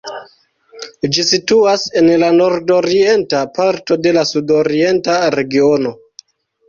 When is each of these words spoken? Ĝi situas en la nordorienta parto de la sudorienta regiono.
Ĝi 1.17 1.25
situas 1.31 1.83
en 2.01 2.09
la 2.23 2.31
nordorienta 2.39 3.43
parto 3.59 3.99
de 4.07 4.15
la 4.19 4.25
sudorienta 4.33 5.19
regiono. 5.41 5.93